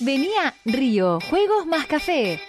Venía 0.00 0.54
Río, 0.64 1.18
Juegos 1.28 1.66
más 1.66 1.84
Café. 1.86 2.40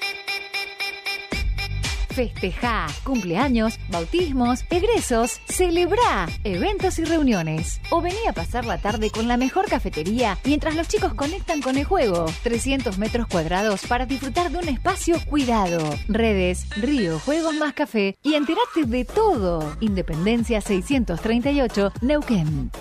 Festeja, 2.11 2.87
cumpleaños, 3.03 3.77
bautismos, 3.89 4.63
egresos, 4.69 5.41
celebra, 5.49 6.29
eventos 6.45 6.97
y 6.99 7.03
reuniones. 7.03 7.81
O 7.89 8.01
vení 8.01 8.25
a 8.29 8.33
pasar 8.33 8.65
la 8.65 8.77
tarde 8.77 9.09
con 9.09 9.27
la 9.27 9.35
mejor 9.35 9.67
cafetería 9.67 10.37
mientras 10.45 10.75
los 10.75 10.87
chicos 10.87 11.13
conectan 11.13 11.61
con 11.61 11.77
el 11.77 11.83
juego. 11.83 12.25
300 12.43 12.97
metros 12.97 13.27
cuadrados 13.27 13.85
para 13.85 14.05
disfrutar 14.05 14.49
de 14.49 14.59
un 14.59 14.69
espacio 14.69 15.17
cuidado. 15.25 15.79
Redes, 16.07 16.69
Río, 16.77 17.19
Juegos 17.19 17.55
más 17.55 17.73
Café 17.73 18.17
y 18.23 18.35
enterate 18.35 18.85
de 18.85 19.03
todo. 19.03 19.75
Independencia 19.81 20.61
638, 20.61 21.91
Neuquén. 22.01 22.71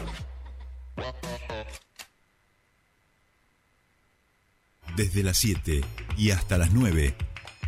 Desde 4.96 5.22
las 5.22 5.38
7 5.38 5.80
y 6.16 6.30
hasta 6.30 6.58
las 6.58 6.72
9, 6.72 7.14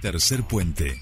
tercer 0.00 0.42
puente. 0.42 1.00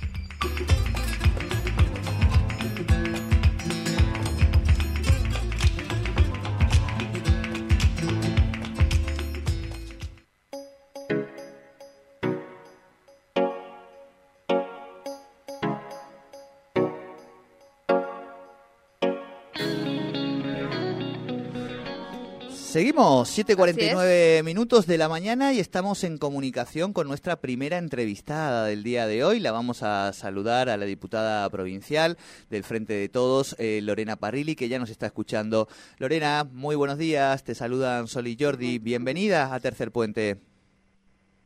Seguimos, 22.70 23.37
7.49 23.37 24.45
minutos 24.45 24.87
de 24.87 24.97
la 24.97 25.09
mañana 25.09 25.52
y 25.52 25.59
estamos 25.59 26.05
en 26.05 26.19
comunicación 26.19 26.92
con 26.92 27.09
nuestra 27.09 27.41
primera 27.41 27.78
entrevistada 27.78 28.64
del 28.64 28.84
día 28.84 29.08
de 29.08 29.25
hoy. 29.25 29.41
La 29.41 29.50
vamos 29.50 29.83
a 29.83 30.12
saludar 30.12 30.69
a 30.69 30.77
la 30.77 30.84
diputada 30.84 31.50
provincial 31.50 32.17
del 32.48 32.62
Frente 32.62 32.92
de 32.92 33.09
Todos, 33.09 33.56
eh, 33.59 33.81
Lorena 33.83 34.14
Parrilli, 34.14 34.55
que 34.55 34.69
ya 34.69 34.78
nos 34.78 34.89
está 34.89 35.06
escuchando. 35.06 35.67
Lorena, 35.98 36.44
muy 36.53 36.77
buenos 36.77 36.97
días, 36.97 37.42
te 37.42 37.56
saludan 37.56 38.06
Sol 38.06 38.28
y 38.28 38.36
Jordi. 38.39 38.78
Bienvenida 38.78 39.53
a 39.53 39.59
Tercer 39.59 39.91
Puente. 39.91 40.37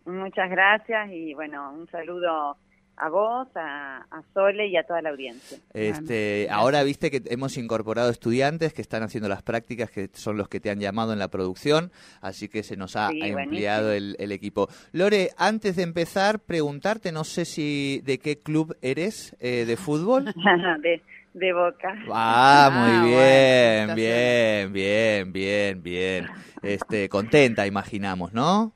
Muchas 0.05 0.51
gracias 0.51 1.11
y 1.11 1.33
bueno, 1.33 1.73
un 1.73 1.89
saludo 1.89 2.59
a 2.97 3.09
vos, 3.09 3.48
a, 3.56 4.05
Sole 4.33 4.69
y 4.69 4.77
a 4.77 4.84
toda 4.84 5.03
la 5.03 5.11
audiencia. 5.11 5.59
Este, 5.73 6.48
ahora 6.50 6.83
viste 6.83 7.11
que 7.11 7.23
hemos 7.27 7.56
incorporado 7.56 8.11
estudiantes 8.11 8.73
que 8.73 8.83
están 8.83 9.03
haciendo 9.03 9.28
las 9.28 9.42
prácticas, 9.42 9.91
que 9.91 10.09
son 10.12 10.36
los 10.36 10.48
que 10.48 10.61
te 10.61 10.70
han 10.70 10.81
llamado 10.81 11.12
en 11.12 11.19
la 11.19 11.28
producción, 11.28 11.91
así 12.20 12.48
que 12.48 12.62
se 12.62 12.77
nos 12.77 12.97
ha 12.97 13.11
empleado 13.12 13.92
el, 13.92 14.33
equipo. 14.33 14.69
Lore, 14.92 15.31
antes 15.36 15.77
de 15.77 15.83
empezar, 15.83 16.41
preguntarte, 16.41 17.12
no 17.12 17.25
sé 17.25 17.45
si 17.45 18.01
de 18.05 18.19
qué 18.19 18.39
club 18.39 18.77
eres 18.83 19.36
eh, 19.41 19.64
de 19.67 19.77
fútbol. 19.77 20.33
de, 21.34 21.53
Boca. 21.53 21.95
Ah, 22.12 22.70
muy 22.73 23.11
bien, 23.11 23.95
bien, 23.95 24.73
bien, 24.73 25.33
bien, 25.33 25.83
bien. 25.83 26.27
Este, 26.62 27.08
contenta, 27.08 27.67
imaginamos, 27.67 28.33
¿no? 28.33 28.73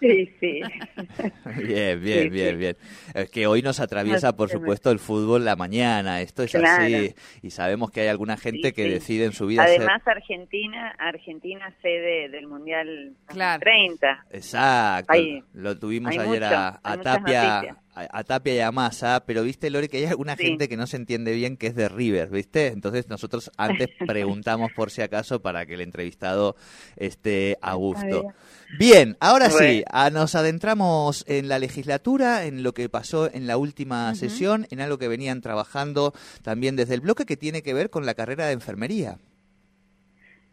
Sí, 0.00 0.32
sí. 0.40 0.60
bien, 1.62 2.00
bien, 2.00 2.30
bien, 2.30 2.58
bien. 2.58 2.76
Es 3.14 3.30
que 3.30 3.46
hoy 3.46 3.62
nos 3.62 3.80
atraviesa, 3.80 4.36
por 4.36 4.50
supuesto, 4.50 4.90
el 4.90 4.98
fútbol 4.98 5.44
la 5.44 5.56
mañana. 5.56 6.20
Esto 6.20 6.42
es 6.42 6.54
así. 6.54 7.14
Y 7.42 7.50
sabemos 7.50 7.90
que 7.90 8.02
hay 8.02 8.08
alguna 8.08 8.36
gente 8.36 8.72
que 8.72 8.88
decide 8.88 9.24
en 9.26 9.32
su 9.32 9.46
vida. 9.46 9.64
Además, 9.64 10.02
Argentina, 10.06 10.94
Argentina 10.98 11.72
sede 11.82 12.28
del 12.28 12.46
Mundial 12.46 13.14
30. 13.28 14.26
Exacto. 14.30 15.14
Lo 15.54 15.78
tuvimos 15.78 16.16
ayer 16.16 16.44
a, 16.44 16.80
Tapia 17.02 17.76
a, 18.10 18.24
Tapia 18.24 18.54
y 18.54 18.60
a 18.60 18.72
Massa, 18.72 19.24
pero 19.26 19.42
viste, 19.42 19.70
Lore, 19.70 19.88
que 19.88 19.98
hay 19.98 20.04
alguna 20.04 20.36
gente 20.36 20.68
que 20.68 20.76
no 20.76 20.86
se 20.86 20.96
entiende 20.96 21.32
bien 21.34 21.56
que 21.56 21.68
es 21.68 21.74
de 21.74 21.88
River, 21.88 22.28
¿viste? 22.30 22.68
Entonces 22.68 23.08
nosotros 23.08 23.50
antes 23.56 23.88
preguntamos 24.06 24.72
por 24.72 24.90
si 24.90 25.02
acaso 25.02 25.40
para 25.40 25.66
que 25.66 25.74
el 25.74 25.80
entrevistado 25.80 26.56
esté 26.96 27.56
a 27.60 27.74
gusto. 27.74 28.32
Bien, 28.78 29.16
ahora 29.20 29.50
sí, 29.50 29.84
nos 30.12 30.34
adentramos 30.34 31.24
en 31.26 31.48
la 31.48 31.58
legislatura, 31.58 32.44
en 32.44 32.62
lo 32.62 32.72
que 32.72 32.88
pasó 32.88 33.32
en 33.32 33.46
la 33.46 33.56
última 33.56 34.14
sesión, 34.14 34.66
en 34.70 34.80
algo 34.80 34.98
que 34.98 35.08
venían 35.08 35.40
trabajando 35.40 36.12
también 36.42 36.76
desde 36.76 36.94
el 36.94 37.00
bloque 37.00 37.24
que 37.24 37.36
tiene 37.36 37.62
que 37.62 37.74
ver 37.74 37.90
con 37.90 38.06
la 38.06 38.14
carrera 38.14 38.46
de 38.46 38.52
enfermería. 38.52 39.18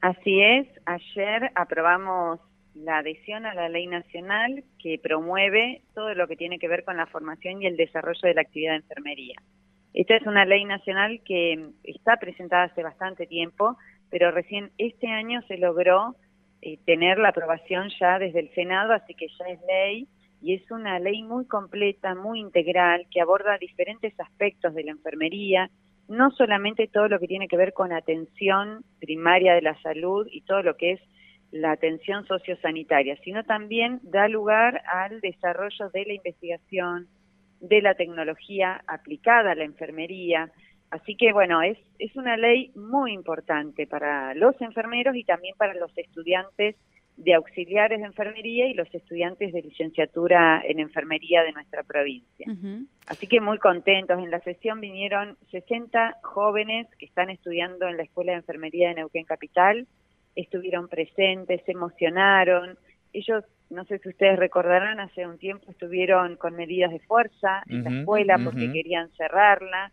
Así 0.02 0.40
es, 0.40 0.68
ayer 0.86 1.52
aprobamos 1.56 2.40
la 2.76 2.98
adhesión 3.00 3.46
a 3.46 3.54
la 3.54 3.70
ley 3.70 3.88
nacional 3.88 4.64
que 4.80 5.00
promueve 5.02 5.82
todo 5.94 6.14
lo 6.14 6.28
que 6.28 6.36
tiene 6.36 6.60
que 6.60 6.68
ver 6.68 6.84
con 6.84 6.98
la 6.98 7.06
formación 7.08 7.62
y 7.62 7.68
el 7.68 7.78
desarrollo 7.78 8.20
de 8.22 8.34
la 8.34 8.42
actividad 8.42 8.72
de 8.72 8.78
enfermería. 8.78 9.36
Esta 9.94 10.18
es 10.18 10.28
una 10.28 10.44
ley 10.44 10.66
nacional 10.66 11.22
que 11.24 11.70
está 11.84 12.18
presentada 12.18 12.64
hace 12.64 12.84
bastante 12.84 13.28
tiempo, 13.28 13.78
pero 14.10 14.30
recién 14.32 14.72
este 14.78 15.08
año 15.08 15.42
se 15.48 15.58
logró 15.58 16.16
eh, 16.62 16.78
tener 16.86 17.18
la 17.18 17.30
aprobación 17.30 17.90
ya 18.00 18.20
desde 18.20 18.42
el 18.42 18.54
Senado, 18.54 18.92
así 18.92 19.14
que 19.14 19.28
ya 19.40 19.46
es 19.46 19.60
ley 19.68 20.08
y 20.42 20.56
es 20.56 20.70
una 20.70 21.00
ley 21.00 21.24
muy 21.24 21.46
completa, 21.46 22.14
muy 22.14 22.42
integral, 22.42 23.08
que 23.10 23.22
aborda 23.22 23.58
diferentes 23.58 24.14
aspectos 24.20 24.76
de 24.76 24.84
la 24.84 24.92
enfermería, 24.92 25.70
no 26.10 26.30
solamente 26.32 26.88
todo 26.88 27.08
lo 27.08 27.20
que 27.20 27.28
tiene 27.28 27.48
que 27.48 27.58
ver 27.58 27.74
con 27.74 27.94
atención 27.94 28.84
primaria 29.00 29.54
de 29.54 29.62
la 29.62 29.82
salud 29.82 30.28
y 30.30 30.42
todo 30.42 30.62
lo 30.62 30.76
que 30.76 30.92
es 30.92 31.02
la 31.56 31.72
atención 31.72 32.26
sociosanitaria, 32.28 33.16
sino 33.24 33.44
también 33.46 34.02
da 34.04 34.28
lugar 34.28 34.82
al 34.92 35.22
desarrollo 35.22 35.90
de 35.90 36.06
la 36.06 36.14
investigación, 36.14 37.08
de 37.62 37.82
la 37.82 37.96
tecnología 37.96 38.84
aplicada 38.88 39.52
a 39.52 39.56
la 39.56 39.64
enfermería. 39.64 40.52
Así 40.92 41.16
que, 41.16 41.32
bueno, 41.32 41.62
es, 41.62 41.78
es 41.98 42.14
una 42.18 42.36
ley 42.36 42.72
muy 42.76 43.14
importante 43.14 43.88
para 43.88 44.34
los 44.34 44.60
enfermeros 44.60 45.16
y 45.16 45.24
también 45.24 45.56
para 45.58 45.74
los 45.76 45.98
estudiantes 45.98 46.76
de 47.16 47.34
auxiliares 47.34 48.00
de 48.00 48.06
enfermería 48.06 48.68
y 48.68 48.74
los 48.74 48.94
estudiantes 48.94 49.54
de 49.54 49.62
licenciatura 49.62 50.62
en 50.62 50.82
enfermería 50.82 51.44
de 51.44 51.54
nuestra 51.54 51.84
provincia. 51.84 52.48
Así 53.08 53.28
que 53.28 53.40
muy 53.40 53.60
contentos. 53.60 54.20
En 54.20 54.30
la 54.30 54.42
sesión 54.42 54.82
vinieron 54.82 55.38
60 55.52 56.18
jóvenes 56.22 56.88
que 57.00 57.06
están 57.06 57.30
estudiando 57.30 57.88
en 57.88 57.96
la 57.96 58.04
Escuela 58.04 58.34
de 58.34 58.40
Enfermería 58.40 58.90
de 58.90 58.96
Neuquén 58.96 59.24
Capital 59.24 59.88
estuvieron 60.36 60.88
presentes, 60.88 61.62
se 61.66 61.72
emocionaron. 61.72 62.78
Ellos, 63.14 63.44
no 63.70 63.86
sé 63.86 64.00
si 64.00 64.10
ustedes 64.10 64.38
recordarán, 64.38 65.00
hace 65.00 65.26
un 65.26 65.38
tiempo 65.38 65.72
estuvieron 65.72 66.36
con 66.36 66.56
medidas 66.56 66.92
de 66.92 67.00
fuerza 67.00 67.64
en 67.68 67.84
la 67.84 68.00
escuela 68.02 68.40
porque 68.44 68.72
querían 68.72 69.10
cerrarla. 69.12 69.92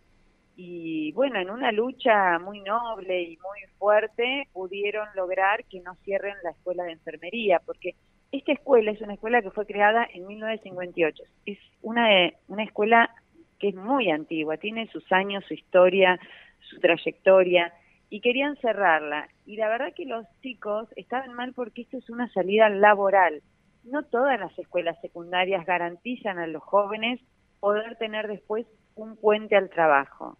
Y 0.57 1.13
bueno, 1.13 1.41
en 1.41 1.51
una 1.51 1.73
lucha 1.73 2.39
muy 2.39 2.61
noble 2.61 3.23
y 3.23 3.39
muy 3.39 3.61
fuerte 3.79 4.49
pudieron 4.53 5.09
lograr 5.15 5.65
que 5.65 5.81
no 5.81 5.95
cierren 6.05 6.35
la 6.43 6.51
escuela 6.51 6.85
de 6.85 6.93
enfermería, 6.93 7.61
porque 7.65 7.95
esta 8.33 8.53
escuela 8.53 8.91
es 8.91 9.01
una 9.01 9.15
escuela 9.15 9.41
que 9.41 9.51
fue 9.51 9.67
creada 9.67 10.07
en 10.13 10.27
1958. 10.27 11.23
Es 11.47 11.59
una, 11.81 12.09
una 12.49 12.65
escuela 12.65 13.11
que 13.59 13.69
es 13.69 13.75
muy 13.75 14.11
antigua, 14.11 14.57
tiene 14.57 14.89
sus 14.89 15.11
años, 15.13 15.45
su 15.47 15.55
historia, 15.55 16.19
su 16.61 16.81
trayectoria 16.81 17.73
y 18.13 18.21
querían 18.21 18.57
cerrarla. 18.57 19.27
Y 19.47 19.57
la 19.57 19.71
verdad 19.71 19.95
que 19.97 20.05
los 20.05 20.27
chicos 20.43 20.87
estaban 20.97 21.33
mal 21.33 21.55
porque 21.55 21.81
esto 21.81 21.97
es 21.97 22.11
una 22.11 22.31
salida 22.35 22.69
laboral. 22.69 23.41
No 23.85 24.03
todas 24.03 24.39
las 24.39 24.57
escuelas 24.59 25.01
secundarias 25.01 25.65
garantizan 25.65 26.39
a 26.39 26.47
los 26.47 26.63
jóvenes 26.63 27.21
poder 27.59 27.97
tener 27.97 28.29
después 28.29 28.67
un 28.97 29.17
puente 29.17 29.57
al 29.57 29.71
trabajo. 29.71 30.37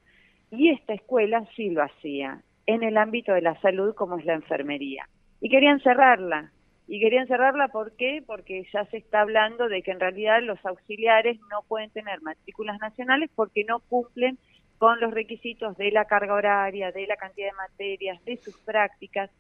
Y 0.51 0.69
esta 0.69 0.93
escuela 0.93 1.49
sí 1.57 1.71
lo 1.71 1.83
hacía, 1.83 2.43
en 2.67 2.83
el 2.83 2.99
ámbito 2.99 3.33
de 3.33 3.41
la 3.41 3.59
salud 3.63 3.95
como 3.95 4.19
es 4.19 4.27
la 4.27 4.35
enfermería. 4.35 5.09
Y 5.41 5.49
querían 5.49 5.81
cerrarla. 5.81 6.53
Y 6.87 7.01
querían 7.01 7.27
cerrarla 7.27 7.69
¿por 7.69 7.97
qué? 7.97 8.23
Porque 8.27 8.67
ya 8.71 8.85
se 8.91 8.99
está 8.99 9.23
hablando 9.23 9.71
de 9.71 9.83
que 9.83 9.93
en 9.93 10.01
realidad 10.01 10.43
los 10.43 10.63
auxiliares 10.67 11.41
no 11.51 11.63
pueden 11.69 11.89
tener 11.89 12.21
matrículas 12.21 12.79
nacionales 12.81 13.31
porque 13.35 13.65
no 13.65 13.81
cumplen 13.81 14.37
con 14.83 14.99
los 14.99 15.15
requisitos 15.15 15.77
de 15.77 15.93
la 15.93 16.07
carga 16.07 16.35
horaria, 16.35 16.91
de 16.91 17.07
la 17.07 17.15
cantidad 17.15 17.47
de 17.47 17.57
materias, 17.57 18.25
de 18.25 18.37
sus 18.39 18.57
prácticas, 18.63 19.31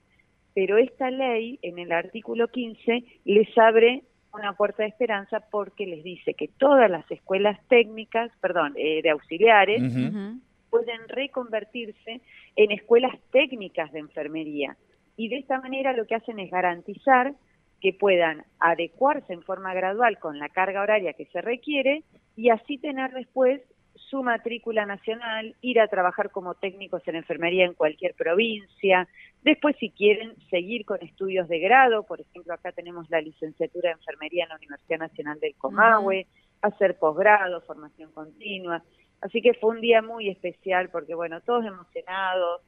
pero 0.54 0.78
esta 0.78 1.10
ley 1.10 1.58
en 1.62 1.80
el 1.80 1.90
artículo 1.90 2.46
15 2.46 3.02
les 3.24 3.58
abre 3.58 4.04
una 4.32 4.52
puerta 4.52 4.84
de 4.84 4.90
esperanza 4.90 5.40
porque 5.50 5.84
les 5.84 6.04
dice 6.04 6.34
que 6.34 6.46
todas 6.46 6.88
las 6.88 7.10
escuelas 7.10 7.58
técnicas, 7.66 8.30
perdón, 8.40 8.74
eh, 8.76 9.02
de 9.02 9.10
auxiliares, 9.10 9.82
pueden 10.70 11.08
reconvertirse 11.08 12.20
en 12.54 12.70
escuelas 12.70 13.18
técnicas 13.32 13.90
de 13.90 13.98
enfermería. 13.98 14.76
Y 15.16 15.28
de 15.28 15.38
esta 15.38 15.60
manera 15.60 15.92
lo 15.92 16.06
que 16.06 16.14
hacen 16.14 16.38
es 16.38 16.52
garantizar 16.52 17.34
que 17.80 17.92
puedan 17.92 18.44
adecuarse 18.60 19.32
en 19.32 19.42
forma 19.42 19.74
gradual 19.74 20.20
con 20.20 20.38
la 20.38 20.50
carga 20.50 20.82
horaria 20.82 21.14
que 21.14 21.26
se 21.26 21.40
requiere 21.40 22.04
y 22.36 22.50
así 22.50 22.78
tener 22.78 23.10
después 23.10 23.60
su 24.12 24.22
matrícula 24.22 24.84
nacional, 24.84 25.56
ir 25.62 25.80
a 25.80 25.88
trabajar 25.88 26.30
como 26.30 26.54
técnicos 26.54 27.00
en 27.08 27.16
enfermería 27.16 27.64
en 27.64 27.72
cualquier 27.72 28.12
provincia. 28.12 29.08
Después, 29.40 29.74
si 29.80 29.88
quieren 29.88 30.34
seguir 30.50 30.84
con 30.84 31.02
estudios 31.02 31.48
de 31.48 31.58
grado, 31.60 32.02
por 32.02 32.20
ejemplo, 32.20 32.52
acá 32.52 32.72
tenemos 32.72 33.08
la 33.08 33.22
licenciatura 33.22 33.88
de 33.88 33.94
enfermería 33.94 34.42
en 34.42 34.50
la 34.50 34.56
Universidad 34.56 34.98
Nacional 34.98 35.40
del 35.40 35.54
Comahue, 35.54 36.26
hacer 36.60 36.98
posgrado, 36.98 37.62
formación 37.62 38.12
continua. 38.12 38.82
Así 39.22 39.40
que 39.40 39.54
fue 39.54 39.70
un 39.70 39.80
día 39.80 40.02
muy 40.02 40.28
especial 40.28 40.90
porque, 40.90 41.14
bueno, 41.14 41.40
todos 41.40 41.64
emocionados, 41.64 42.60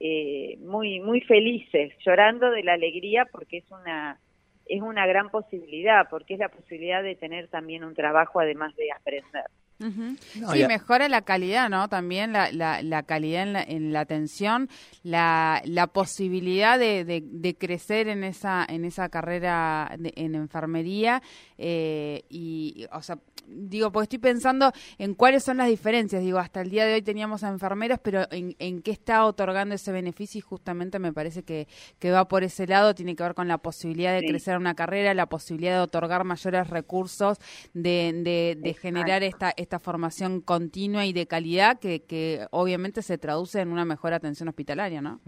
eh, 0.00 0.58
muy, 0.60 1.00
muy 1.00 1.22
felices, 1.22 1.94
llorando 2.04 2.50
de 2.50 2.62
la 2.62 2.74
alegría 2.74 3.24
porque 3.32 3.56
es 3.58 3.70
una 3.70 4.20
es 4.66 4.82
una 4.82 5.04
gran 5.04 5.30
posibilidad, 5.30 6.08
porque 6.08 6.34
es 6.34 6.40
la 6.40 6.48
posibilidad 6.48 7.02
de 7.02 7.16
tener 7.16 7.48
también 7.48 7.82
un 7.82 7.94
trabajo 7.94 8.38
además 8.38 8.76
de 8.76 8.92
aprender. 8.92 9.46
Sí, 9.80 10.66
mejora 10.66 11.08
la 11.08 11.22
calidad, 11.22 11.70
¿no? 11.70 11.88
También 11.88 12.32
la, 12.32 12.52
la, 12.52 13.02
calidad 13.04 13.42
en 13.42 13.52
la, 13.52 13.62
en 13.62 13.92
la 13.92 14.00
atención, 14.00 14.68
la, 15.02 15.62
la 15.64 15.86
posibilidad 15.86 16.78
de, 16.78 17.04
de, 17.04 17.54
crecer 17.56 18.08
en 18.08 18.24
esa, 18.24 18.64
en 18.68 18.84
esa 18.84 19.08
carrera 19.08 19.96
en 19.98 20.34
enfermería 20.34 21.22
eh, 21.56 22.24
y, 22.28 22.86
o 22.92 23.02
sea, 23.02 23.18
digo, 23.50 23.92
porque 23.92 24.04
estoy 24.04 24.18
pensando 24.18 24.72
en 24.98 25.14
cuáles 25.14 25.44
son 25.44 25.58
las 25.58 25.68
diferencias. 25.68 26.22
Digo, 26.22 26.38
hasta 26.38 26.60
el 26.60 26.70
día 26.70 26.84
de 26.86 26.94
hoy 26.94 27.02
teníamos 27.02 27.44
a 27.44 27.48
enfermeros, 27.48 27.98
pero 27.98 28.22
en, 28.30 28.54
en 28.58 28.82
qué 28.82 28.90
está 28.90 29.24
otorgando 29.24 29.74
ese 29.74 29.92
beneficio 29.92 30.38
y 30.38 30.42
justamente 30.42 30.98
me 30.98 31.12
parece 31.12 31.42
que, 31.42 31.66
que 31.98 32.10
va 32.10 32.26
por 32.28 32.44
ese 32.44 32.66
lado, 32.66 32.94
tiene 32.94 33.16
que 33.16 33.22
ver 33.22 33.34
con 33.34 33.48
la 33.48 33.58
posibilidad 33.58 34.18
de 34.18 34.26
crecer 34.26 34.56
una 34.56 34.74
carrera, 34.74 35.14
la 35.14 35.26
posibilidad 35.26 35.74
de 35.74 35.80
otorgar 35.80 36.24
mayores 36.24 36.70
recursos, 36.70 37.38
de, 37.74 38.56
de, 38.62 38.74
generar 38.74 39.22
esta, 39.22 39.52
esta 39.56 39.78
formación 39.78 40.40
continua 40.40 41.06
y 41.06 41.12
de 41.12 41.26
calidad 41.26 41.78
que, 41.78 42.04
que 42.04 42.46
obviamente 42.50 43.02
se 43.02 43.18
traduce 43.18 43.60
en 43.60 43.72
una 43.72 43.84
mejor 43.84 44.12
atención 44.12 44.48
hospitalaria, 44.48 45.00
¿no? 45.00 45.20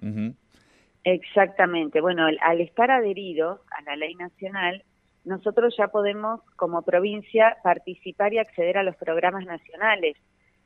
Exactamente. 1.04 2.00
Bueno, 2.00 2.26
al 2.26 2.60
estar 2.60 2.90
adheridos 2.90 3.60
a 3.70 3.82
la 3.82 3.96
ley 3.96 4.14
nacional, 4.14 4.84
nosotros 5.24 5.74
ya 5.76 5.88
podemos 5.88 6.40
como 6.56 6.82
provincia 6.82 7.56
participar 7.62 8.32
y 8.32 8.38
acceder 8.38 8.78
a 8.78 8.82
los 8.82 8.96
programas 8.96 9.44
nacionales 9.44 10.16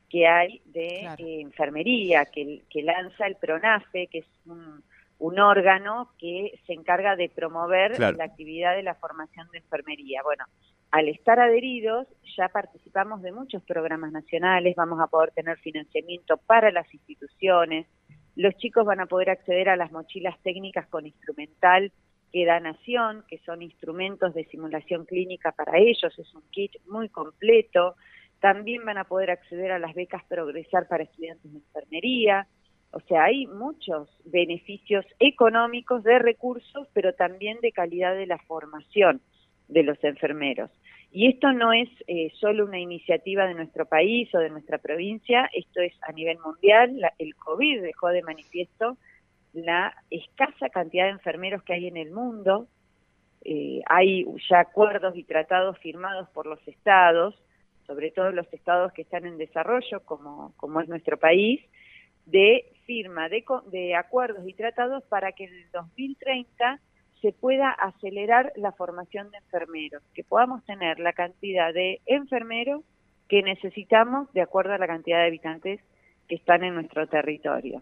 que 0.09 0.27
hay 0.27 0.61
de 0.65 1.05
eh, 1.17 1.41
enfermería, 1.41 2.25
que, 2.25 2.63
que, 2.69 2.81
lanza 2.81 3.27
el 3.27 3.35
PRONAFE, 3.35 4.07
que 4.07 4.19
es 4.19 4.25
un, 4.45 4.83
órgano 5.19 6.11
que 6.17 6.59
se 6.65 6.73
encarga 6.73 7.15
de 7.15 7.29
promover 7.29 7.99
la 7.99 8.23
actividad 8.23 8.75
de 8.75 8.83
la 8.83 8.95
formación 8.95 9.47
de 9.51 9.57
enfermería. 9.57 10.21
Bueno, 10.23 10.45
al 10.91 11.09
estar 11.09 11.39
adheridos 11.39 12.07
ya 12.37 12.47
participamos 12.49 13.21
de 13.21 13.31
muchos 13.31 13.63
programas 13.63 14.11
nacionales, 14.11 14.75
vamos 14.75 14.99
a 15.01 15.07
poder 15.07 15.31
tener 15.31 15.57
financiamiento 15.57 16.37
para 16.37 16.71
las 16.71 16.91
instituciones, 16.93 17.87
los 18.35 18.55
chicos 18.57 18.85
van 18.85 18.99
a 18.99 19.07
poder 19.07 19.31
acceder 19.31 19.69
a 19.69 19.75
las 19.75 19.91
mochilas 19.91 20.37
técnicas 20.43 20.87
con 20.87 21.05
instrumental 21.07 21.91
que 22.31 22.45
da 22.45 22.59
Nación, 22.59 23.23
que 23.27 23.37
son 23.39 23.61
instrumentos 23.61 24.33
de 24.33 24.45
simulación 24.45 25.05
clínica 25.05 25.51
para 25.51 25.77
ellos, 25.77 26.17
es 26.17 26.33
un 26.33 26.43
kit 26.51 26.73
muy 26.87 27.09
completo. 27.09 27.95
También 28.39 28.85
van 28.85 28.97
a 28.97 29.05
poder 29.05 29.31
acceder 29.31 29.71
a 29.71 29.79
las 29.79 29.95
becas 29.95 30.23
Progresar 30.25 30.87
para 30.87 31.03
estudiantes 31.03 31.51
de 31.51 31.59
enfermería. 31.59 32.47
O 32.91 32.99
sea, 33.01 33.25
hay 33.25 33.47
muchos 33.47 34.09
beneficios 34.25 35.05
económicos 35.19 36.03
de 36.03 36.19
recursos, 36.19 36.87
pero 36.93 37.13
también 37.13 37.59
de 37.61 37.71
calidad 37.71 38.15
de 38.15 38.27
la 38.27 38.37
formación 38.39 39.21
de 39.67 39.83
los 39.83 40.01
enfermeros. 40.03 40.71
Y 41.11 41.27
esto 41.27 41.51
no 41.53 41.73
es 41.73 41.89
eh, 42.07 42.31
solo 42.39 42.65
una 42.65 42.79
iniciativa 42.79 43.47
de 43.47 43.53
nuestro 43.53 43.85
país 43.85 44.33
o 44.35 44.39
de 44.39 44.49
nuestra 44.49 44.77
provincia, 44.77 45.49
esto 45.53 45.81
es 45.81 45.93
a 46.01 46.11
nivel 46.11 46.37
mundial. 46.39 47.01
el 47.17 47.35
COVID 47.35 47.81
dejó 47.81 48.09
de 48.09 48.23
manifiesto 48.23 48.97
la 49.53 49.95
escasa 50.09 50.69
cantidad 50.69 51.05
de 51.05 51.11
enfermeros 51.11 51.63
que 51.63 51.73
hay 51.73 51.87
en 51.87 51.97
el 51.97 52.11
mundo. 52.11 52.67
Eh, 53.43 53.81
hay 53.87 54.25
ya 54.49 54.59
acuerdos 54.59 55.15
y 55.15 55.23
tratados 55.23 55.77
firmados 55.79 56.29
por 56.29 56.45
los 56.45 56.65
estados, 56.67 57.35
sobre 57.85 58.11
todo 58.11 58.31
los 58.31 58.51
estados 58.53 58.91
que 58.93 59.03
están 59.03 59.25
en 59.25 59.37
desarrollo, 59.37 60.01
como, 60.05 60.53
como 60.57 60.81
es 60.81 60.89
nuestro 60.89 61.17
país, 61.17 61.61
de 62.25 62.65
firma 62.85 63.29
de, 63.29 63.43
de 63.71 63.95
acuerdos 63.95 64.47
y 64.47 64.53
tratados 64.53 65.03
para 65.05 65.31
que 65.31 65.45
en 65.45 65.53
el 65.53 65.71
2030 65.71 66.81
se 67.21 67.31
pueda 67.31 67.71
acelerar 67.71 68.51
la 68.55 68.73
formación 68.73 69.31
de 69.31 69.37
enfermeros, 69.37 70.03
que 70.13 70.23
podamos 70.23 70.63
tener 70.65 70.99
la 70.99 71.13
cantidad 71.13 71.73
de 71.73 72.01
enfermeros 72.05 72.83
que 73.27 73.41
necesitamos 73.41 74.31
de 74.33 74.41
acuerdo 74.41 74.73
a 74.73 74.77
la 74.77 74.87
cantidad 74.87 75.19
de 75.19 75.27
habitantes 75.27 75.81
que 76.27 76.35
están 76.35 76.63
en 76.63 76.75
nuestro 76.75 77.07
territorio. 77.07 77.81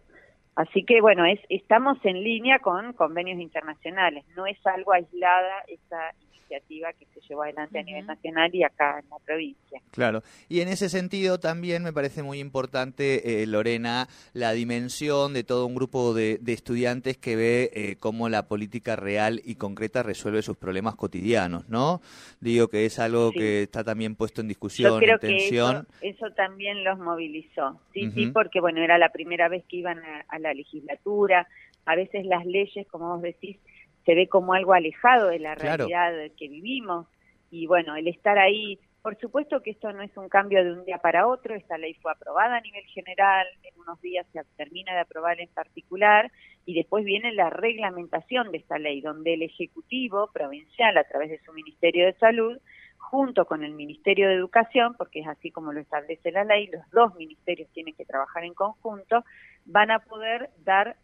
Así 0.55 0.85
que 0.85 1.01
bueno, 1.01 1.25
es, 1.25 1.39
estamos 1.49 1.97
en 2.05 2.23
línea 2.23 2.59
con 2.59 2.93
convenios 2.93 3.39
internacionales, 3.39 4.25
no 4.35 4.45
es 4.45 4.57
algo 4.65 4.93
aislada 4.93 5.63
esa 5.67 6.13
iniciativa 6.45 6.93
que 6.93 7.05
se 7.13 7.21
llevó 7.27 7.43
adelante 7.43 7.79
a 7.79 7.83
nivel 7.83 8.05
nacional 8.05 8.53
y 8.53 8.63
acá 8.63 8.99
en 8.99 9.09
la 9.09 9.17
provincia. 9.19 9.81
Claro, 9.91 10.21
y 10.49 10.61
en 10.61 10.67
ese 10.67 10.89
sentido 10.89 11.39
también 11.39 11.83
me 11.83 11.93
parece 11.93 12.23
muy 12.23 12.39
importante, 12.39 13.41
eh, 13.41 13.47
Lorena, 13.47 14.07
la 14.33 14.51
dimensión 14.53 15.33
de 15.33 15.43
todo 15.43 15.65
un 15.65 15.75
grupo 15.75 16.13
de, 16.13 16.39
estudiantes 16.45 17.17
que 17.17 17.35
ve 17.35 17.69
eh, 17.73 17.95
cómo 17.99 18.29
la 18.29 18.47
política 18.47 18.95
real 18.95 19.41
y 19.43 19.55
concreta 19.55 20.03
resuelve 20.03 20.41
sus 20.41 20.57
problemas 20.57 20.95
cotidianos, 20.95 21.67
¿no? 21.67 22.01
Digo 22.39 22.69
que 22.69 22.85
es 22.85 22.97
algo 22.99 23.31
que 23.31 23.63
está 23.63 23.83
también 23.83 24.15
puesto 24.15 24.41
en 24.41 24.47
discusión, 24.47 25.03
en 25.03 25.19
tensión. 25.19 25.87
eso, 26.01 26.27
también 26.31 26.83
los 26.83 26.97
movilizó, 26.97 27.79
sí, 27.93 28.09
sí, 28.11 28.27
porque 28.27 28.61
bueno, 28.61 28.81
era 28.81 28.97
la 28.97 29.09
primera 29.09 29.49
vez 29.49 29.65
que 29.65 29.77
iban 29.77 29.99
a 30.29 30.39
la 30.39 30.53
legislatura, 30.53 31.47
a 31.85 31.95
veces 31.95 32.25
las 32.25 32.45
leyes, 32.45 32.87
como 32.87 33.13
vos 33.13 33.21
decís, 33.21 33.57
se 34.05 34.15
ve 34.15 34.27
como 34.27 34.53
algo 34.53 34.73
alejado 34.73 35.29
de 35.29 35.39
la 35.39 35.55
realidad 35.55 36.13
que 36.37 36.47
vivimos. 36.47 37.07
Y 37.49 37.67
bueno, 37.67 37.95
el 37.95 38.07
estar 38.07 38.37
ahí, 38.37 38.79
por 39.01 39.17
supuesto 39.19 39.61
que 39.61 39.71
esto 39.71 39.91
no 39.93 40.01
es 40.01 40.15
un 40.17 40.29
cambio 40.29 40.63
de 40.63 40.73
un 40.73 40.85
día 40.85 40.99
para 40.99 41.27
otro, 41.27 41.55
esta 41.55 41.77
ley 41.77 41.93
fue 41.95 42.11
aprobada 42.11 42.57
a 42.57 42.61
nivel 42.61 42.83
general, 42.85 43.47
en 43.63 43.79
unos 43.79 43.99
días 44.01 44.25
se 44.31 44.41
termina 44.57 44.93
de 44.93 45.01
aprobar 45.01 45.39
en 45.39 45.49
particular 45.49 46.31
y 46.65 46.75
después 46.75 47.03
viene 47.05 47.31
la 47.33 47.49
reglamentación 47.49 48.51
de 48.51 48.59
esta 48.59 48.77
ley, 48.77 49.01
donde 49.01 49.33
el 49.35 49.43
Ejecutivo 49.43 50.29
provincial, 50.33 50.97
a 50.97 51.03
través 51.03 51.29
de 51.29 51.39
su 51.43 51.53
Ministerio 51.53 52.05
de 52.05 52.13
Salud, 52.13 52.57
junto 52.97 53.45
con 53.45 53.63
el 53.63 53.73
Ministerio 53.73 54.27
de 54.27 54.35
Educación, 54.35 54.95
porque 54.97 55.19
es 55.19 55.27
así 55.27 55.51
como 55.51 55.71
lo 55.71 55.79
establece 55.79 56.31
la 56.31 56.43
ley, 56.43 56.67
los 56.67 56.89
dos 56.91 57.15
ministerios 57.15 57.69
tienen 57.71 57.93
que 57.93 58.05
trabajar 58.05 58.43
en 58.43 58.53
conjunto, 58.53 59.23
van 59.65 59.91
a 59.91 59.99
poder 59.99 60.49
dar 60.63 60.95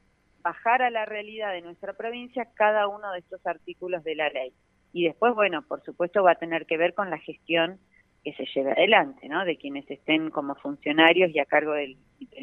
bajar 0.42 0.82
a 0.82 0.90
la 0.90 1.06
realidad 1.06 1.54
de 1.54 1.62
nuestra 1.62 1.94
provincia 1.94 2.48
cada 2.56 2.88
uno 2.88 3.12
de 3.12 3.20
estos 3.20 3.46
artículos 3.46 4.04
de 4.04 4.16
la 4.16 4.30
ley. 4.30 4.54
Y 4.94 5.06
después, 5.06 5.34
bueno, 5.34 5.62
por 5.62 5.84
supuesto 5.84 6.24
va 6.24 6.32
a 6.32 6.36
tener 6.36 6.66
que 6.66 6.78
ver 6.78 6.94
con 6.94 7.10
la 7.10 7.18
gestión 7.18 7.80
que 8.24 8.34
se 8.34 8.46
lleve 8.54 8.72
adelante, 8.72 9.27
¿no? 9.27 9.46
De 9.46 9.58
quienes 9.58 9.89
estén 9.89 10.30
como 10.30 10.56
funcionarios 10.56 11.32
y 11.34 11.39
a 11.39 11.46
cargo 11.46 11.74
del, 11.74 11.98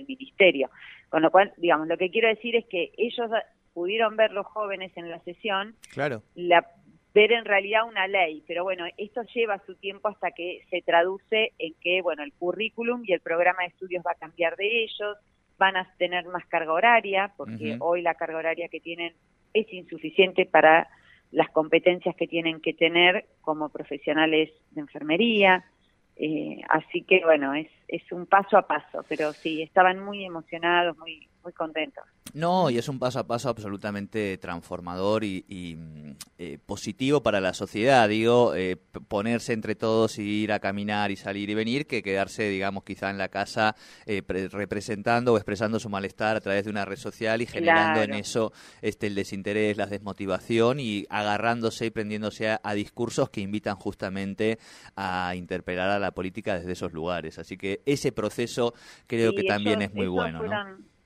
ministerio. 0.09 0.71
Con 1.09 1.23
lo 1.23 1.31
cual, 1.31 1.53
digamos, 1.57 1.87
lo 1.87 1.97
que 1.97 2.11
quiero 2.11 2.29
decir 2.29 2.57
es 2.57 2.67
que 2.67 2.93
ellos 2.97 3.31
pudieron 3.73 4.17
ver 4.17 4.33
los 4.33 4.47
jóvenes 4.47 4.91
en 4.97 5.09
la 5.09 5.21
sesión, 5.21 5.77
claro. 5.93 6.23
la, 6.35 6.67
ver 7.15 7.33
en 7.33 7.45
realidad 7.45 7.87
una 7.87 8.07
ley, 8.07 8.43
pero 8.47 8.65
bueno, 8.65 8.85
esto 8.97 9.23
lleva 9.35 9.61
su 9.67 9.75
tiempo 9.77 10.09
hasta 10.09 10.31
que 10.33 10.63
se 10.71 10.83
traduce 10.83 11.53
en 11.59 11.75
que, 11.81 12.03
bueno, 12.03 12.23
el 12.23 12.33
currículum 12.33 13.03
y 13.05 13.13
el 13.13 13.21
programa 13.21 13.63
de 13.63 13.69
estudios 13.69 14.05
va 14.07 14.13
a 14.13 14.19
cambiar 14.19 14.57
de 14.57 14.85
ellos, 14.85 15.17
van 15.59 15.77
a 15.77 15.93
tener 15.99 16.27
más 16.27 16.47
carga 16.47 16.73
horaria, 16.73 17.33
porque 17.37 17.77
hoy 17.81 18.03
la 18.03 18.15
carga 18.15 18.39
horaria 18.39 18.69
que 18.69 18.81
tienen 18.81 19.15
es 19.53 19.73
insuficiente 19.73 20.47
para 20.47 20.89
las 21.31 21.51
competencias 21.51 22.17
que 22.17 22.27
tienen 22.27 22.61
que 22.61 22.75
tener 22.75 23.27
como 23.41 23.69
profesionales 23.69 24.51
de 24.71 24.81
enfermería. 24.81 25.65
Eh, 26.17 26.61
así 26.69 27.03
que 27.03 27.23
bueno, 27.25 27.55
es, 27.55 27.69
es 27.87 28.11
un 28.13 28.27
paso 28.27 28.57
a 28.57 28.67
paso, 28.67 29.05
pero 29.09 29.33
sí, 29.33 29.63
estaban 29.63 30.05
muy 30.05 30.25
emocionados, 30.25 30.97
muy, 30.99 31.29
muy 31.49 31.53
contentos. 31.55 32.05
No, 32.35 32.69
y 32.69 32.77
es 32.77 32.89
un 32.89 32.99
paso 32.99 33.19
a 33.21 33.27
paso 33.27 33.49
absolutamente 33.49 34.37
transformador 34.37 35.25
y, 35.25 35.77
mm, 35.77 36.11
eh, 36.37 36.59
positivo 36.65 37.23
para 37.23 37.41
la 37.41 37.55
sociedad, 37.55 38.07
digo, 38.07 38.55
eh, 38.55 38.77
ponerse 39.09 39.55
entre 39.55 39.75
todos 39.75 40.19
y 40.19 40.43
ir 40.43 40.53
a 40.53 40.61
caminar 40.61 41.11
y 41.11 41.17
salir 41.17 41.49
y 41.49 41.55
venir, 41.55 41.87
que 41.87 42.03
quedarse, 42.03 42.49
digamos, 42.49 42.85
quizá 42.85 43.09
en 43.11 43.17
la 43.17 43.29
casa 43.29 43.75
eh, 44.05 44.23
representando 44.51 45.33
o 45.33 45.37
expresando 45.37 45.81
su 45.81 45.89
malestar 45.89 46.37
a 46.37 46.41
través 46.41 46.65
de 46.65 46.71
una 46.71 46.85
red 46.85 46.97
social 46.97 47.41
y 47.41 47.47
generando 47.47 48.03
en 48.03 48.15
eso 48.15 48.53
este 48.83 49.07
el 49.07 49.15
desinterés, 49.15 49.79
la 49.79 49.87
desmotivación 49.87 50.81
y 50.81 51.07
agarrándose 51.09 51.87
y 51.87 51.91
prendiéndose 51.91 52.51
a, 52.51 52.75
discursos 52.75 53.31
que 53.31 53.41
invitan 53.41 53.77
justamente 53.77 54.59
a 54.95 55.35
interpelar 55.35 55.89
a 55.89 55.99
la 55.99 56.13
política 56.13 56.59
desde 56.59 56.73
esos 56.73 56.93
lugares. 56.93 57.39
Así 57.39 57.57
que 57.57 57.81
ese 57.87 58.13
proceso 58.13 58.75
creo 59.07 59.33
que 59.33 59.45
también 59.45 59.81
es 59.83 59.95
muy 59.95 60.07
bueno. 60.07 60.43
¿no? 60.43 60.98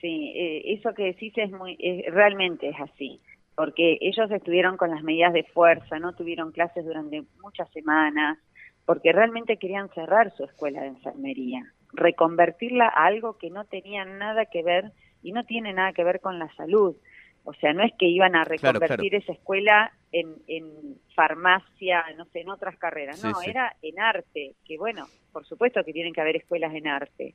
Sí, 0.00 0.32
eh, 0.34 0.62
eso 0.74 0.94
que 0.94 1.04
decís 1.04 1.32
es 1.36 1.50
muy, 1.50 1.76
realmente 2.08 2.68
es 2.68 2.80
así, 2.80 3.20
porque 3.54 3.98
ellos 4.00 4.30
estuvieron 4.30 4.76
con 4.76 4.90
las 4.90 5.02
medidas 5.02 5.32
de 5.32 5.44
fuerza, 5.44 5.98
no 5.98 6.14
tuvieron 6.14 6.52
clases 6.52 6.84
durante 6.84 7.22
muchas 7.42 7.70
semanas, 7.72 8.38
porque 8.86 9.12
realmente 9.12 9.56
querían 9.58 9.88
cerrar 9.90 10.32
su 10.36 10.44
escuela 10.44 10.82
de 10.82 10.88
enfermería. 10.88 11.64
reconvertirla 11.92 12.86
a 12.86 13.06
algo 13.06 13.36
que 13.36 13.50
no 13.50 13.64
tenía 13.64 14.04
nada 14.04 14.46
que 14.46 14.62
ver 14.62 14.92
y 15.22 15.32
no 15.32 15.44
tiene 15.44 15.72
nada 15.72 15.92
que 15.92 16.04
ver 16.04 16.20
con 16.20 16.38
la 16.38 16.48
salud. 16.54 16.96
O 17.44 17.52
sea, 17.54 17.72
no 17.72 17.82
es 17.82 17.92
que 17.98 18.06
iban 18.06 18.36
a 18.36 18.44
reconvertir 18.44 19.14
esa 19.14 19.32
escuela 19.32 19.92
en, 20.12 20.36
en, 20.46 20.98
farmacia, 21.14 22.04
no 22.16 22.24
sé, 22.26 22.40
en 22.40 22.50
otras 22.50 22.76
carreras. 22.78 23.22
no, 23.22 23.42
era 23.42 23.76
en 23.82 23.98
arte, 23.98 24.54
que 24.64 24.78
bueno, 24.78 25.06
por 25.32 25.44
supuesto 25.46 25.84
que 25.84 25.92
tienen 25.92 26.12
que 26.12 26.20
haber 26.20 26.36
escuelas 26.36 26.74
en 26.74 26.86
arte, 26.86 27.34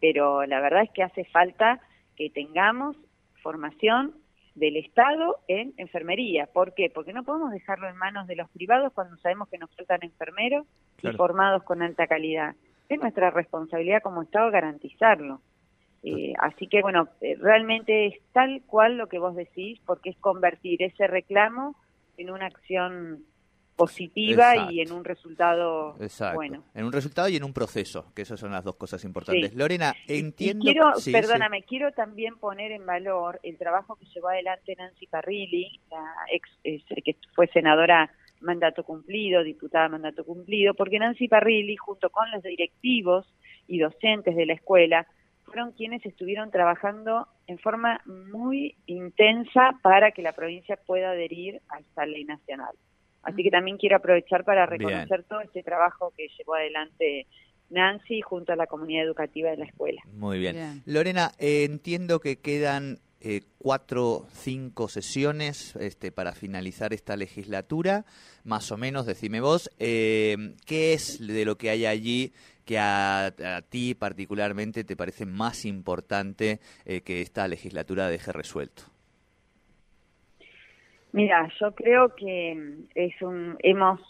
pero 0.00 0.46
la 0.46 0.60
verdad 0.60 0.82
es 0.82 0.90
que 0.90 1.02
hace 1.02 1.24
falta 1.24 1.80
que 2.18 2.30
tengamos 2.30 2.96
formación 3.42 4.12
del 4.56 4.76
Estado 4.76 5.36
en 5.46 5.72
enfermería. 5.76 6.46
¿Por 6.52 6.74
qué? 6.74 6.90
Porque 6.92 7.12
no 7.12 7.22
podemos 7.22 7.52
dejarlo 7.52 7.88
en 7.88 7.96
manos 7.96 8.26
de 8.26 8.34
los 8.34 8.50
privados 8.50 8.92
cuando 8.92 9.16
sabemos 9.18 9.48
que 9.48 9.56
nos 9.56 9.70
faltan 9.76 10.00
enfermeros 10.02 10.66
y 11.00 11.12
formados 11.12 11.62
con 11.62 11.80
alta 11.80 12.08
calidad. 12.08 12.56
Es 12.88 13.00
nuestra 13.00 13.30
responsabilidad 13.30 14.02
como 14.02 14.22
Estado 14.22 14.50
garantizarlo. 14.50 15.40
Eh, 16.02 16.32
así 16.40 16.66
que 16.66 16.82
bueno, 16.82 17.08
eh, 17.20 17.36
realmente 17.40 18.06
es 18.06 18.14
tal 18.32 18.62
cual 18.66 18.96
lo 18.96 19.08
que 19.08 19.20
vos 19.20 19.36
decís, 19.36 19.80
porque 19.86 20.10
es 20.10 20.16
convertir 20.16 20.82
ese 20.82 21.06
reclamo 21.06 21.76
en 22.16 22.30
una 22.30 22.46
acción 22.46 23.24
positiva 23.78 24.70
y 24.70 24.80
en 24.80 24.92
un 24.92 25.04
resultado 25.04 25.96
bueno. 26.34 26.64
En 26.74 26.84
un 26.84 26.92
resultado 26.92 27.28
y 27.28 27.36
en 27.36 27.44
un 27.44 27.52
proceso, 27.52 28.12
que 28.14 28.22
esas 28.22 28.38
son 28.38 28.50
las 28.50 28.64
dos 28.64 28.74
cosas 28.74 29.02
importantes. 29.04 29.54
Lorena, 29.54 29.94
entiendo... 30.06 30.64
quiero, 30.64 30.92
perdóname, 31.10 31.62
quiero 31.62 31.92
también 31.92 32.36
poner 32.38 32.72
en 32.72 32.84
valor 32.84 33.38
el 33.44 33.56
trabajo 33.56 33.94
que 33.96 34.04
llevó 34.06 34.28
adelante 34.28 34.74
Nancy 34.76 35.06
Carrilli, 35.06 35.80
la 35.90 36.04
ex, 36.32 36.50
que 37.04 37.16
fue 37.34 37.46
senadora 37.46 38.10
mandato 38.40 38.82
cumplido, 38.84 39.42
diputada 39.42 39.88
mandato 39.88 40.24
cumplido, 40.24 40.74
porque 40.74 40.98
Nancy 40.98 41.28
Parrilli, 41.28 41.76
junto 41.76 42.10
con 42.10 42.30
los 42.32 42.42
directivos 42.42 43.26
y 43.68 43.78
docentes 43.78 44.34
de 44.34 44.46
la 44.46 44.54
escuela, 44.54 45.06
fueron 45.44 45.72
quienes 45.72 46.04
estuvieron 46.04 46.50
trabajando 46.50 47.26
en 47.46 47.58
forma 47.58 48.00
muy 48.04 48.76
intensa 48.86 49.78
para 49.82 50.10
que 50.10 50.22
la 50.22 50.32
provincia 50.32 50.76
pueda 50.76 51.10
adherir 51.10 51.60
a 51.68 51.78
esta 51.78 52.04
ley 52.04 52.24
nacional. 52.24 52.74
Así 53.28 53.42
que 53.42 53.50
también 53.50 53.76
quiero 53.76 53.96
aprovechar 53.96 54.44
para 54.44 54.66
reconocer 54.66 55.24
todo 55.24 55.40
este 55.40 55.62
trabajo 55.62 56.12
que 56.16 56.28
llevó 56.36 56.54
adelante 56.54 57.26
Nancy 57.70 58.22
junto 58.22 58.52
a 58.52 58.56
la 58.56 58.66
comunidad 58.66 59.04
educativa 59.04 59.50
de 59.50 59.58
la 59.58 59.66
escuela. 59.66 60.00
Muy 60.12 60.38
bien. 60.38 60.82
Lorena, 60.86 61.32
eh, 61.38 61.64
entiendo 61.64 62.20
que 62.20 62.36
quedan 62.36 62.98
eh, 63.20 63.42
cuatro, 63.58 64.26
cinco 64.32 64.88
sesiones 64.88 65.74
este, 65.76 66.12
para 66.12 66.32
finalizar 66.32 66.92
esta 66.92 67.16
legislatura, 67.16 68.04
más 68.44 68.70
o 68.70 68.76
menos, 68.76 69.06
decime 69.06 69.40
vos, 69.40 69.70
eh, 69.80 70.54
¿qué 70.64 70.92
es 70.92 71.18
de 71.26 71.44
lo 71.44 71.58
que 71.58 71.70
hay 71.70 71.84
allí 71.84 72.32
que 72.64 72.78
a, 72.78 73.34
ti 73.68 73.96
particularmente 73.96 74.84
te 74.84 74.94
parece 74.94 75.26
más 75.26 75.64
importante 75.64 76.60
eh, 76.84 77.00
que 77.00 77.20
esta 77.20 77.48
legislatura 77.48 78.08
deje 78.08 78.30
resuelto? 78.32 78.84
Mira, 81.12 81.48
yo 81.60 81.74
creo 81.74 82.14
que 82.14 82.86
es 82.94 83.22
un, 83.22 83.56
hemos, 83.60 84.00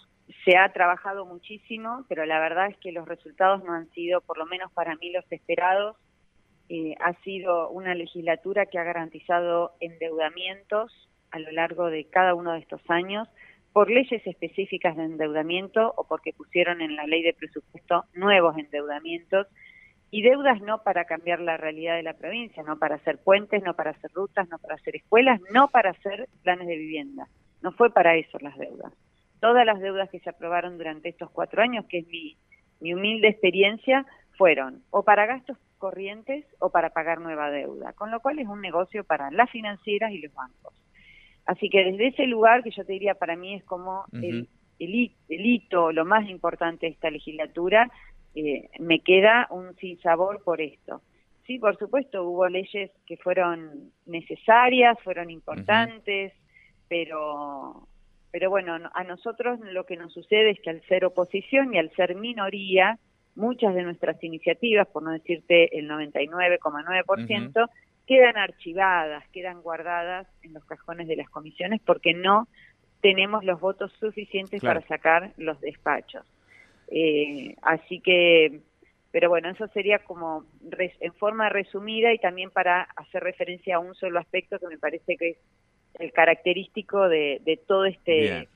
se 0.44 0.56
ha 0.56 0.72
trabajado 0.72 1.24
muchísimo, 1.26 2.04
pero 2.08 2.26
la 2.26 2.40
verdad 2.40 2.68
es 2.68 2.76
que 2.78 2.92
los 2.92 3.06
resultados 3.06 3.62
no 3.64 3.72
han 3.72 3.88
sido, 3.90 4.20
por 4.20 4.38
lo 4.38 4.46
menos 4.46 4.72
para 4.72 4.96
mí, 4.96 5.10
los 5.10 5.30
esperados. 5.30 5.96
Eh, 6.70 6.94
ha 7.00 7.14
sido 7.22 7.70
una 7.70 7.94
legislatura 7.94 8.66
que 8.66 8.78
ha 8.78 8.84
garantizado 8.84 9.72
endeudamientos 9.80 11.08
a 11.30 11.38
lo 11.38 11.50
largo 11.50 11.86
de 11.86 12.04
cada 12.04 12.34
uno 12.34 12.52
de 12.52 12.58
estos 12.58 12.82
años 12.88 13.26
por 13.72 13.90
leyes 13.90 14.26
específicas 14.26 14.96
de 14.96 15.04
endeudamiento 15.04 15.94
o 15.96 16.04
porque 16.04 16.32
pusieron 16.32 16.80
en 16.80 16.96
la 16.96 17.06
ley 17.06 17.22
de 17.22 17.32
presupuesto 17.32 18.04
nuevos 18.12 18.58
endeudamientos 18.58 19.46
y 20.10 20.22
deudas 20.22 20.60
no 20.62 20.82
para 20.82 21.04
cambiar 21.04 21.40
la 21.40 21.56
realidad 21.56 21.96
de 21.96 22.02
la 22.02 22.14
provincia, 22.14 22.62
no 22.62 22.78
para 22.78 22.96
hacer 22.96 23.18
puentes, 23.18 23.62
no 23.62 23.74
para 23.74 23.90
hacer 23.90 24.10
rutas, 24.12 24.48
no 24.48 24.58
para 24.58 24.74
hacer 24.74 24.96
escuelas, 24.96 25.40
no 25.52 25.68
para 25.68 25.90
hacer 25.90 26.28
planes 26.42 26.66
de 26.66 26.76
vivienda. 26.76 27.28
No 27.62 27.72
fue 27.72 27.92
para 27.92 28.16
eso 28.16 28.38
las 28.40 28.56
deudas. 28.56 28.92
Todas 29.40 29.66
las 29.66 29.80
deudas 29.80 30.08
que 30.10 30.20
se 30.20 30.30
aprobaron 30.30 30.78
durante 30.78 31.08
estos 31.08 31.30
cuatro 31.30 31.62
años, 31.62 31.84
que 31.86 31.98
es 31.98 32.06
mi, 32.08 32.36
mi 32.80 32.94
humilde 32.94 33.28
experiencia, 33.28 34.06
fueron 34.36 34.82
o 34.90 35.02
para 35.02 35.26
gastos 35.26 35.58
corrientes 35.78 36.44
o 36.58 36.70
para 36.70 36.90
pagar 36.90 37.20
nueva 37.20 37.50
deuda, 37.50 37.92
con 37.92 38.10
lo 38.10 38.20
cual 38.20 38.38
es 38.38 38.46
un 38.46 38.60
negocio 38.60 39.04
para 39.04 39.30
las 39.30 39.50
financieras 39.50 40.12
y 40.12 40.18
los 40.20 40.32
bancos. 40.32 40.74
Así 41.44 41.68
que 41.68 41.84
desde 41.84 42.08
ese 42.08 42.26
lugar, 42.26 42.62
que 42.62 42.70
yo 42.70 42.84
te 42.84 42.92
diría 42.92 43.14
para 43.14 43.36
mí 43.36 43.54
es 43.54 43.64
como 43.64 44.04
el, 44.12 44.48
el, 44.78 45.46
hito, 45.46 45.92
lo 45.92 46.04
más 46.04 46.28
importante 46.28 46.86
de 46.86 46.92
esta 46.92 47.10
legislatura, 47.10 47.90
eh, 48.38 48.70
me 48.78 49.00
queda 49.00 49.46
un 49.50 49.74
sinsabor 49.76 50.42
por 50.42 50.60
esto. 50.60 51.02
Sí, 51.46 51.58
por 51.58 51.76
supuesto, 51.78 52.24
hubo 52.24 52.48
leyes 52.48 52.90
que 53.06 53.16
fueron 53.16 53.90
necesarias, 54.06 54.98
fueron 55.02 55.30
importantes, 55.30 56.32
pero, 56.88 57.88
pero 58.30 58.50
bueno, 58.50 58.78
a 58.92 59.04
nosotros 59.04 59.58
lo 59.60 59.84
que 59.84 59.96
nos 59.96 60.12
sucede 60.12 60.50
es 60.50 60.60
que 60.60 60.70
al 60.70 60.82
ser 60.82 61.06
oposición 61.06 61.74
y 61.74 61.78
al 61.78 61.90
ser 61.92 62.14
minoría, 62.16 62.98
muchas 63.34 63.74
de 63.74 63.82
nuestras 63.82 64.22
iniciativas, 64.22 64.88
por 64.88 65.02
no 65.02 65.10
decirte 65.10 65.78
el 65.78 65.88
99,9%, 65.88 67.68
quedan 68.06 68.36
archivadas, 68.36 69.26
quedan 69.28 69.62
guardadas 69.62 70.26
en 70.42 70.52
los 70.52 70.64
cajones 70.64 71.08
de 71.08 71.16
las 71.16 71.30
comisiones 71.30 71.80
porque 71.84 72.14
no 72.14 72.48
tenemos 73.00 73.44
los 73.44 73.60
votos 73.60 73.92
suficientes 74.00 74.60
para 74.60 74.80
sacar 74.82 75.32
los 75.36 75.60
despachos. 75.60 76.26
Eh, 76.90 77.54
así 77.62 78.00
que, 78.00 78.60
pero 79.10 79.28
bueno, 79.28 79.50
eso 79.50 79.68
sería 79.68 79.98
como 80.00 80.44
en 80.70 81.14
forma 81.14 81.48
resumida 81.48 82.12
y 82.12 82.18
también 82.18 82.50
para 82.50 82.82
hacer 82.96 83.22
referencia 83.22 83.76
a 83.76 83.80
un 83.80 83.94
solo 83.94 84.18
aspecto 84.18 84.58
que 84.58 84.68
me 84.68 84.78
parece 84.78 85.16
que 85.16 85.30
es 85.30 85.38
el 85.98 86.12
característico 86.12 87.08
de, 87.08 87.40
de 87.44 87.56
todo 87.56 87.84
este 87.84 88.48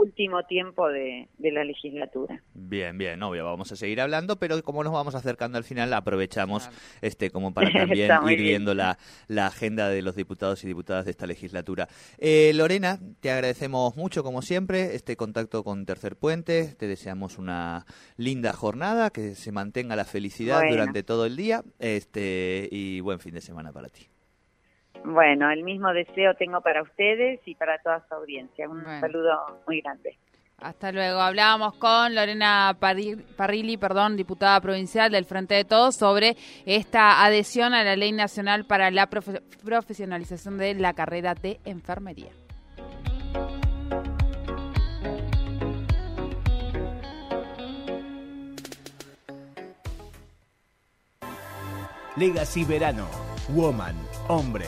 último 0.00 0.42
tiempo 0.44 0.88
de, 0.88 1.28
la 1.38 1.64
legislatura. 1.64 2.42
Bien, 2.54 2.96
bien, 2.98 3.22
obvio, 3.22 3.44
vamos 3.44 3.72
a 3.72 3.76
seguir 3.76 4.00
hablando, 4.00 4.38
pero 4.38 4.62
como 4.62 4.84
nos 4.84 4.92
vamos 4.92 5.14
acercando 5.14 5.58
al 5.58 5.64
final, 5.64 5.92
aprovechamos 5.92 6.68
este 7.00 7.30
como 7.30 7.52
para 7.52 7.70
también 7.72 8.10
ir 8.28 8.40
viendo 8.40 8.74
la, 8.74 8.98
la, 9.26 9.46
agenda 9.46 9.88
de 9.88 10.02
los 10.02 10.14
diputados 10.14 10.62
y 10.64 10.66
diputadas 10.66 11.04
de 11.04 11.10
esta 11.10 11.26
legislatura. 11.26 11.88
Eh, 12.18 12.52
Lorena, 12.54 12.98
te 13.20 13.30
agradecemos 13.30 13.96
mucho, 13.96 14.22
como 14.22 14.42
siempre, 14.42 14.94
este 14.94 15.16
contacto 15.16 15.64
con 15.64 15.86
Tercer 15.86 16.16
Puente, 16.16 16.74
te 16.76 16.86
deseamos 16.86 17.38
una 17.38 17.86
linda 18.16 18.52
jornada, 18.52 19.10
que 19.10 19.34
se 19.34 19.52
mantenga 19.52 19.96
la 19.96 20.04
felicidad 20.04 20.62
durante 20.68 21.02
todo 21.02 21.26
el 21.26 21.36
día 21.36 21.62
este 21.78 22.68
y 22.70 23.00
buen 23.00 23.20
fin 23.20 23.34
de 23.34 23.40
semana 23.40 23.72
para 23.72 23.88
ti. 23.88 24.08
Bueno, 25.04 25.50
el 25.50 25.62
mismo 25.62 25.92
deseo 25.92 26.34
tengo 26.34 26.60
para 26.60 26.82
ustedes 26.82 27.40
y 27.46 27.54
para 27.54 27.78
toda 27.78 28.04
su 28.08 28.14
audiencia. 28.14 28.68
Un 28.68 28.84
saludo 29.00 29.62
muy 29.66 29.80
grande. 29.80 30.18
Hasta 30.58 30.90
luego. 30.90 31.20
Hablábamos 31.20 31.74
con 31.74 32.14
Lorena 32.14 32.76
Parrilli, 32.80 33.76
perdón, 33.76 34.16
diputada 34.16 34.60
provincial 34.60 35.10
del 35.10 35.24
Frente 35.24 35.54
de 35.54 35.64
Todos, 35.64 35.94
sobre 35.94 36.36
esta 36.66 37.24
adhesión 37.24 37.74
a 37.74 37.84
la 37.84 37.94
Ley 37.94 38.12
Nacional 38.12 38.64
para 38.64 38.90
la 38.90 39.08
Profesionalización 39.08 40.58
de 40.58 40.74
la 40.74 40.94
Carrera 40.94 41.34
de 41.34 41.60
Enfermería. 41.64 42.32
Legacy 52.16 52.64
Verano. 52.64 53.06
Woman 53.54 53.94
hombre. 54.28 54.66